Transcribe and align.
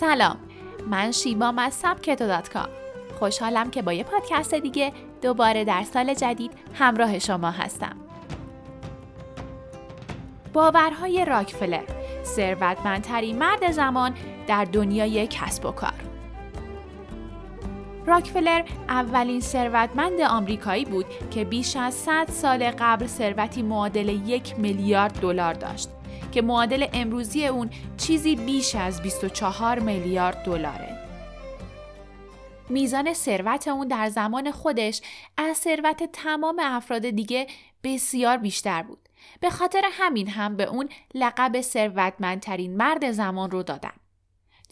سلام. 0.00 0.36
من 0.90 1.12
شیبام 1.12 1.58
از 1.58 1.74
سبکتو 1.74 2.26
دات 2.26 2.48
کام 2.48 2.68
خوشحالم 3.18 3.70
که 3.70 3.82
با 3.82 3.92
یه 3.92 4.04
پادکست 4.04 4.54
دیگه 4.54 4.92
دوباره 5.22 5.64
در 5.64 5.82
سال 5.82 6.14
جدید 6.14 6.52
همراه 6.74 7.18
شما 7.18 7.50
هستم. 7.50 7.96
باورهای 10.52 11.24
راکفلر 11.24 11.84
ثروتمندترین 12.24 13.38
مرد 13.38 13.72
زمان 13.72 14.14
در 14.46 14.64
دنیای 14.64 15.26
کسب 15.26 15.66
و 15.66 15.70
کار. 15.70 15.94
راکفلر 18.06 18.64
اولین 18.88 19.40
ثروتمند 19.40 20.20
آمریکایی 20.20 20.84
بود 20.84 21.06
که 21.30 21.44
بیش 21.44 21.76
از 21.76 21.94
100 21.94 22.26
سال 22.30 22.70
قبل 22.78 23.06
ثروتی 23.06 23.62
معادل 23.62 24.08
یک 24.08 24.58
میلیارد 24.58 25.20
دلار 25.20 25.54
داشت. 25.54 25.97
که 26.32 26.42
معادل 26.42 26.86
امروزی 26.92 27.46
اون 27.46 27.70
چیزی 27.96 28.36
بیش 28.36 28.74
از 28.74 29.02
24 29.02 29.78
میلیارد 29.78 30.42
دلاره. 30.44 30.98
میزان 32.68 33.12
ثروت 33.12 33.68
اون 33.68 33.88
در 33.88 34.08
زمان 34.08 34.50
خودش 34.50 35.00
از 35.36 35.56
ثروت 35.56 36.12
تمام 36.12 36.60
افراد 36.62 37.10
دیگه 37.10 37.46
بسیار 37.84 38.36
بیشتر 38.36 38.82
بود. 38.82 39.08
به 39.40 39.50
خاطر 39.50 39.82
همین 39.92 40.28
هم 40.28 40.56
به 40.56 40.64
اون 40.64 40.88
لقب 41.14 41.60
ثروتمندترین 41.60 42.76
مرد 42.76 43.10
زمان 43.10 43.50
رو 43.50 43.62
دادن. 43.62 43.92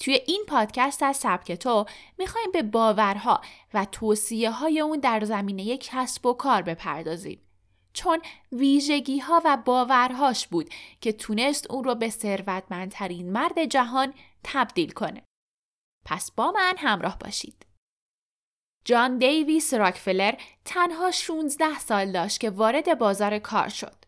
توی 0.01 0.21
این 0.27 0.45
پادکست 0.49 1.03
از 1.03 1.17
سبک 1.17 1.53
تو 1.53 1.87
می‌خوایم 2.19 2.53
به 2.53 2.63
باورها 2.63 3.41
و 3.75 3.85
توصیه 3.85 4.51
های 4.51 4.81
اون 4.81 5.01
در 5.01 5.25
زمینه 5.25 5.77
کسب 5.77 6.27
و 6.27 6.33
کار 6.33 6.63
بپردازیم. 6.63 7.41
چون 7.97 8.23
ویژگی 8.53 9.19
ها 9.19 9.43
و 9.45 9.57
باورهاش 9.57 10.47
بود 10.47 10.71
که 11.01 11.13
تونست 11.13 11.71
اون 11.71 11.85
رو 11.85 11.95
به 11.95 12.11
ثروتمندترین 12.11 13.33
مرد 13.33 13.65
جهان 13.65 14.15
تبدیل 14.45 14.91
کنه. 14.91 15.23
پس 16.07 16.31
با 16.31 16.53
من 16.53 16.75
همراه 16.79 17.19
باشید. 17.19 17.67
جان 18.85 19.19
دیویس 19.19 19.75
راکفلر 19.75 20.35
تنها 20.65 21.11
16 21.11 21.79
سال 21.79 22.13
داشت 22.13 22.41
که 22.41 22.51
وارد 22.51 22.99
بازار 22.99 23.39
کار 23.39 23.69
شد. 23.69 24.05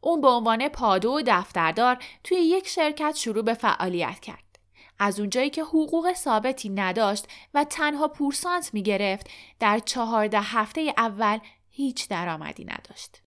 اون 0.00 0.20
به 0.20 0.28
عنوان 0.28 0.68
پادو 0.68 1.12
و 1.12 1.22
دفتردار 1.26 1.98
توی 2.24 2.38
یک 2.38 2.68
شرکت 2.68 3.16
شروع 3.16 3.42
به 3.42 3.54
فعالیت 3.54 4.20
کرد. 4.20 4.58
از 4.98 5.20
اونجایی 5.20 5.50
که 5.50 5.62
حقوق 5.62 6.12
ثابتی 6.12 6.68
نداشت 6.68 7.28
و 7.54 7.64
تنها 7.64 8.08
پورسانت 8.08 8.74
می 8.74 8.82
گرفت 8.82 9.30
در 9.60 9.78
چهارده 9.78 10.40
هفته 10.40 10.94
اول 10.96 11.38
هیچ 11.78 12.08
درآمدی 12.08 12.64
نداشت. 12.64 13.22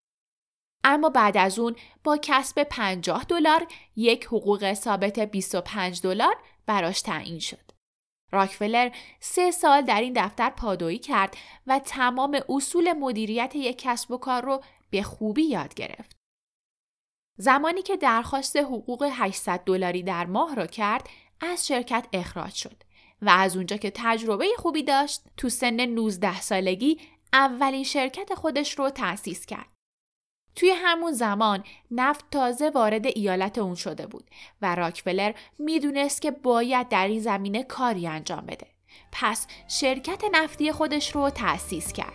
اما 0.84 1.08
بعد 1.08 1.36
از 1.36 1.58
اون 1.58 1.76
با 2.04 2.18
کسب 2.22 2.62
50 2.62 3.24
دلار 3.24 3.66
یک 3.96 4.24
حقوق 4.24 4.74
ثابت 4.74 5.18
25 5.18 6.02
دلار 6.02 6.36
براش 6.66 7.02
تعیین 7.02 7.38
شد. 7.38 7.70
راکفلر 8.32 8.96
سه 9.20 9.50
سال 9.50 9.82
در 9.82 10.00
این 10.00 10.12
دفتر 10.16 10.50
پادویی 10.50 10.98
کرد 10.98 11.36
و 11.66 11.78
تمام 11.78 12.40
اصول 12.48 12.92
مدیریت 12.92 13.56
یک 13.56 13.78
کسب 13.78 14.10
و 14.10 14.18
کار 14.18 14.42
رو 14.42 14.62
به 14.90 15.02
خوبی 15.02 15.42
یاد 15.42 15.74
گرفت. 15.74 16.16
زمانی 17.38 17.82
که 17.82 17.96
درخواست 17.96 18.56
حقوق 18.56 19.08
800 19.12 19.60
دلاری 19.66 20.02
در 20.02 20.26
ماه 20.26 20.54
را 20.54 20.66
کرد، 20.66 21.08
از 21.40 21.66
شرکت 21.66 22.06
اخراج 22.12 22.54
شد 22.54 22.82
و 23.22 23.30
از 23.30 23.56
اونجا 23.56 23.76
که 23.76 23.92
تجربه 23.94 24.46
خوبی 24.58 24.82
داشت، 24.82 25.22
تو 25.36 25.48
سن 25.48 25.80
19 25.80 26.40
سالگی 26.40 27.00
اولین 27.32 27.84
شرکت 27.84 28.34
خودش 28.34 28.78
رو 28.78 28.90
تأسیس 28.90 29.46
کرد. 29.46 29.66
توی 30.54 30.70
همون 30.70 31.12
زمان 31.12 31.64
نفت 31.90 32.24
تازه 32.30 32.70
وارد 32.70 33.06
ایالت 33.06 33.58
اون 33.58 33.74
شده 33.74 34.06
بود 34.06 34.30
و 34.62 34.74
راکفلر 34.74 35.34
می‌دونست 35.58 36.22
که 36.22 36.30
باید 36.30 36.88
در 36.88 37.06
این 37.08 37.20
زمینه 37.20 37.62
کاری 37.62 38.06
انجام 38.06 38.46
بده. 38.46 38.66
پس 39.12 39.46
شرکت 39.68 40.22
نفتی 40.32 40.72
خودش 40.72 41.14
رو 41.14 41.30
تأسیس 41.30 41.92
کرد. 41.92 42.12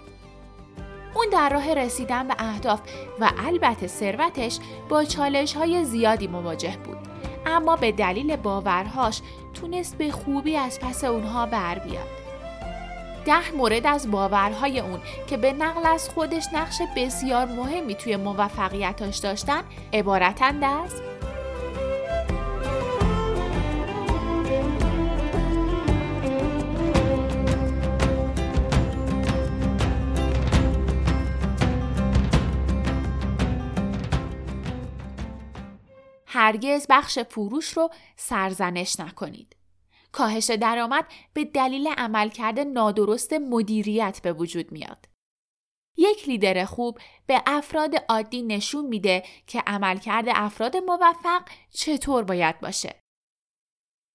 اون 1.15 1.25
در 1.31 1.49
راه 1.49 1.73
رسیدن 1.73 2.27
به 2.27 2.35
اهداف 2.39 2.81
و 3.19 3.31
البته 3.37 3.87
ثروتش 3.87 4.59
با 4.89 5.03
چالش 5.03 5.53
های 5.53 5.85
زیادی 5.85 6.27
مواجه 6.27 6.77
بود. 6.77 6.97
اما 7.45 7.75
به 7.75 7.91
دلیل 7.91 8.35
باورهاش 8.35 9.21
تونست 9.53 9.97
به 9.97 10.11
خوبی 10.11 10.57
از 10.57 10.79
پس 10.79 11.03
اونها 11.03 11.45
بر 11.45 11.79
بیاد. 11.79 12.22
ده 13.25 13.51
مورد 13.51 13.87
از 13.87 14.11
باورهای 14.11 14.79
اون 14.79 14.99
که 15.27 15.37
به 15.37 15.53
نقل 15.53 15.85
از 15.85 16.09
خودش 16.09 16.45
نقش 16.53 16.81
بسیار 16.95 17.45
مهمی 17.45 17.95
توی 17.95 18.15
موفقیتاش 18.17 19.17
داشتن 19.17 19.63
عبارتند 19.93 20.63
از 20.63 21.01
هرگز 36.25 36.85
بخش 36.89 37.19
فروش 37.19 37.77
رو 37.77 37.89
سرزنش 38.15 38.99
نکنید. 38.99 39.55
کاهش 40.13 40.49
درآمد 40.49 41.05
به 41.33 41.45
دلیل 41.45 41.87
عملکرد 41.87 42.59
نادرست 42.59 43.33
مدیریت 43.33 44.19
به 44.23 44.33
وجود 44.33 44.71
میاد. 44.71 45.07
یک 45.97 46.29
لیدر 46.29 46.65
خوب 46.65 46.99
به 47.27 47.43
افراد 47.45 47.95
عادی 48.09 48.41
نشون 48.41 48.85
میده 48.85 49.23
که 49.47 49.63
عملکرد 49.67 50.25
افراد 50.27 50.77
موفق 50.77 51.41
چطور 51.71 52.23
باید 52.23 52.59
باشه. 52.59 52.99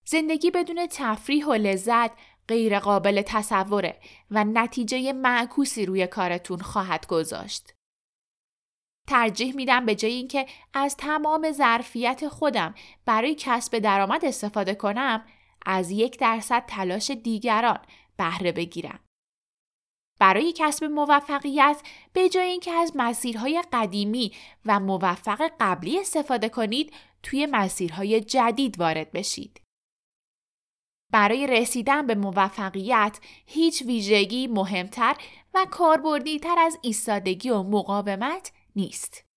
زندگی 0.06 0.50
بدون 0.50 0.86
تفریح 0.90 1.46
و 1.46 1.52
لذت 1.52 2.10
غیر 2.48 2.78
قابل 2.78 3.22
تصوره 3.22 4.00
و 4.30 4.44
نتیجه 4.44 5.12
معکوسی 5.12 5.86
روی 5.86 6.06
کارتون 6.06 6.58
خواهد 6.58 7.06
گذاشت. 7.06 7.74
ترجیح 9.08 9.54
میدم 9.54 9.86
به 9.86 9.94
جای 9.94 10.12
اینکه 10.12 10.46
از 10.74 10.96
تمام 10.96 11.52
ظرفیت 11.52 12.28
خودم 12.28 12.74
برای 13.04 13.34
کسب 13.38 13.78
درآمد 13.78 14.24
استفاده 14.24 14.74
کنم 14.74 15.24
از 15.66 15.90
یک 15.90 16.18
درصد 16.18 16.64
تلاش 16.66 17.10
دیگران 17.10 17.78
بهره 18.16 18.52
بگیرم. 18.52 19.00
برای 20.20 20.52
کسب 20.56 20.84
موفقیت 20.84 21.82
به 22.12 22.28
جای 22.28 22.48
اینکه 22.48 22.72
از 22.72 22.92
مسیرهای 22.94 23.62
قدیمی 23.72 24.32
و 24.66 24.80
موفق 24.80 25.50
قبلی 25.60 26.00
استفاده 26.00 26.48
کنید 26.48 26.92
توی 27.22 27.46
مسیرهای 27.46 28.20
جدید 28.20 28.80
وارد 28.80 29.12
بشید. 29.12 29.60
برای 31.12 31.46
رسیدن 31.46 32.06
به 32.06 32.14
موفقیت 32.14 33.18
هیچ 33.46 33.82
ویژگی 33.82 34.46
مهمتر 34.46 35.16
و 35.54 35.66
کاربردی 35.70 36.38
تر 36.38 36.58
از 36.58 36.78
ایستادگی 36.82 37.50
و 37.50 37.62
مقاومت 37.62 38.52
نیست. 38.76 39.27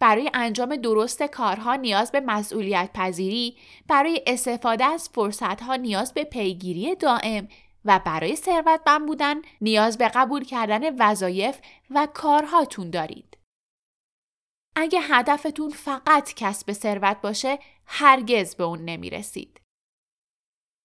برای 0.00 0.30
انجام 0.34 0.76
درست 0.76 1.22
کارها 1.22 1.74
نیاز 1.74 2.12
به 2.12 2.20
مسئولیت 2.20 2.90
پذیری، 2.94 3.56
برای 3.88 4.22
استفاده 4.26 4.84
از 4.84 5.08
فرصتها 5.08 5.76
نیاز 5.76 6.14
به 6.14 6.24
پیگیری 6.24 6.94
دائم 6.94 7.48
و 7.84 8.00
برای 8.04 8.36
ثروتمند 8.36 9.06
بودن 9.06 9.34
نیاز 9.60 9.98
به 9.98 10.08
قبول 10.08 10.44
کردن 10.44 10.96
وظایف 11.10 11.60
و 11.90 12.08
کارهاتون 12.14 12.90
دارید. 12.90 13.38
اگه 14.76 15.00
هدفتون 15.00 15.70
فقط 15.70 16.34
کسب 16.34 16.72
ثروت 16.72 17.20
باشه، 17.20 17.58
هرگز 17.86 18.54
به 18.54 18.64
اون 18.64 18.84
نمی‌رسید. 18.84 19.60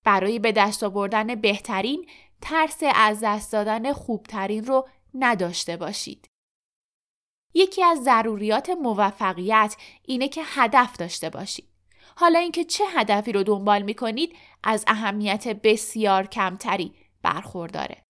برای 0.06 0.40
به 0.40 0.51
دست 0.51 0.84
آوردن 0.84 1.35
بهترین، 1.35 2.09
ترس 2.41 2.80
از 2.95 3.19
دست 3.24 3.51
دادن 3.51 3.94
خوبترین 3.94 4.66
رو 4.66 4.90
نداشته 5.13 5.78
باشید. 5.78 6.28
یکی 7.53 7.84
از 7.84 8.03
ضروریات 8.03 8.69
موفقیت 8.69 9.75
اینه 10.01 10.28
که 10.28 10.42
هدف 10.45 10.98
داشته 10.98 11.30
باشید. 11.30 11.68
حالا 12.16 12.39
اینکه 12.39 12.63
چه 12.63 12.83
هدفی 12.88 13.31
رو 13.31 13.44
دنبال 13.44 13.81
می 13.81 13.94
کنید 13.94 14.36
از 14.63 14.83
اهمیت 14.88 15.48
بسیار 15.48 16.28
کمتری 16.28 16.94
برخورداره. 17.22 18.04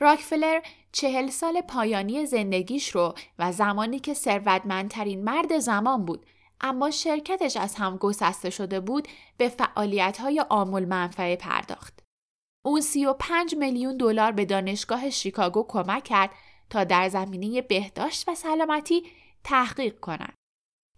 راکفلر 0.00 0.60
چهل 0.92 1.28
سال 1.28 1.60
پایانی 1.60 2.26
زندگیش 2.26 2.90
رو 2.90 3.14
و 3.38 3.52
زمانی 3.52 3.98
که 3.98 4.14
ثروتمندترین 4.14 5.24
مرد 5.24 5.58
زمان 5.58 6.04
بود 6.04 6.26
اما 6.60 6.90
شرکتش 6.90 7.56
از 7.56 7.74
هم 7.74 7.96
گسسته 7.96 8.50
شده 8.50 8.80
بود 8.80 9.08
به 9.36 9.48
فعالیت 9.48 10.18
های 10.18 10.44
آمول 10.48 10.84
منفعه 10.84 11.36
پرداخت. 11.36 12.02
اون 12.64 12.80
35 12.80 13.54
میلیون 13.54 13.96
دلار 13.96 14.32
به 14.32 14.44
دانشگاه 14.44 15.10
شیکاگو 15.10 15.66
کمک 15.68 16.04
کرد 16.04 16.30
تا 16.72 16.84
در 16.84 17.08
زمینه 17.08 17.62
بهداشت 17.62 18.28
و 18.28 18.34
سلامتی 18.34 19.02
تحقیق 19.44 20.00
کنند. 20.00 20.34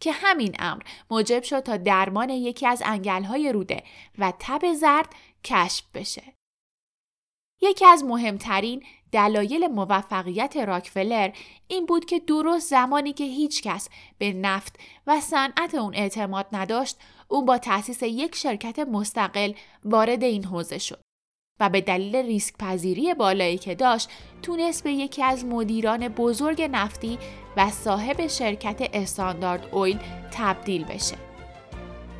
که 0.00 0.12
همین 0.12 0.56
امر 0.58 0.82
موجب 1.10 1.42
شد 1.42 1.60
تا 1.60 1.76
درمان 1.76 2.30
یکی 2.30 2.66
از 2.66 2.82
انگلهای 2.84 3.52
روده 3.52 3.82
و 4.18 4.32
تب 4.38 4.72
زرد 4.72 5.14
کشف 5.44 5.84
بشه. 5.94 6.22
یکی 7.62 7.86
از 7.86 8.04
مهمترین 8.04 8.84
دلایل 9.12 9.66
موفقیت 9.66 10.56
راکفلر 10.56 11.32
این 11.68 11.86
بود 11.86 12.04
که 12.04 12.18
درست 12.18 12.70
زمانی 12.70 13.12
که 13.12 13.24
هیچ 13.24 13.62
کس 13.62 13.88
به 14.18 14.32
نفت 14.32 14.78
و 15.06 15.20
صنعت 15.20 15.74
اون 15.74 15.94
اعتماد 15.94 16.46
نداشت 16.52 16.98
او 17.28 17.44
با 17.44 17.58
تأسیس 17.58 18.02
یک 18.02 18.34
شرکت 18.34 18.78
مستقل 18.78 19.52
وارد 19.84 20.22
این 20.24 20.44
حوزه 20.44 20.78
شد 20.78 21.03
و 21.60 21.68
به 21.68 21.80
دلیل 21.80 22.16
ریسک 22.16 22.54
پذیری 22.58 23.14
بالایی 23.14 23.58
که 23.58 23.74
داشت 23.74 24.08
تونست 24.42 24.84
به 24.84 24.92
یکی 24.92 25.22
از 25.22 25.44
مدیران 25.44 26.08
بزرگ 26.08 26.62
نفتی 26.62 27.18
و 27.56 27.70
صاحب 27.70 28.26
شرکت 28.26 28.90
استاندارد 28.92 29.68
اویل 29.72 29.98
تبدیل 30.32 30.84
بشه. 30.84 31.16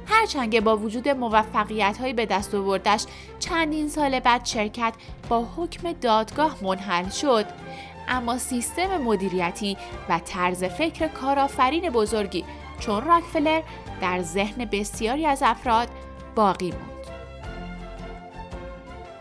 هرچند 0.06 0.64
با 0.64 0.76
وجود 0.76 1.08
موفقیت 1.08 1.96
های 2.00 2.12
به 2.12 2.26
دست 2.26 2.54
آوردش 2.54 3.04
چندین 3.38 3.88
سال 3.88 4.20
بعد 4.20 4.44
شرکت 4.44 4.94
با 5.28 5.46
حکم 5.56 5.92
دادگاه 5.92 6.56
منحل 6.62 7.08
شد 7.08 7.46
اما 8.08 8.38
سیستم 8.38 8.96
مدیریتی 8.96 9.76
و 10.08 10.18
طرز 10.18 10.64
فکر 10.64 11.08
کارآفرین 11.08 11.90
بزرگی 11.90 12.44
چون 12.80 13.04
راکفلر 13.04 13.62
در 14.00 14.22
ذهن 14.22 14.64
بسیاری 14.64 15.26
از 15.26 15.42
افراد 15.42 15.88
باقی 16.34 16.70
موند. 16.70 16.93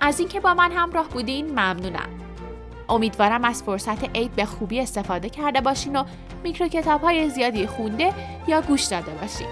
از 0.06 0.20
اینکه 0.20 0.40
با 0.40 0.54
من 0.54 0.72
همراه 0.72 1.10
بودین 1.10 1.52
ممنونم. 1.52 2.10
امیدوارم 2.90 3.46
از 3.46 3.64
فرصت 3.64 4.16
عید 4.16 4.36
به 4.36 4.46
خوبی 4.46 4.80
استفاده 4.80 5.30
کرده 5.30 5.62
باشین 5.62 5.96
و 5.96 6.04
میکرو 6.44 6.68
کتاب 6.68 7.02
های 7.02 7.30
زیادی 7.30 7.68
خونده 7.68 8.14
یا 8.48 8.62
گوش 8.62 8.84
داده 8.84 9.12
باشین. 9.12 9.48